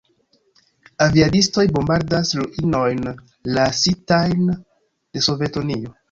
[1.05, 3.03] Aviadistoj bombardas ruinojn
[3.57, 5.93] lasitajn de Sovetio.